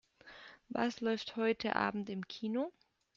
[0.69, 2.71] Was läuft heute Abend im Kino?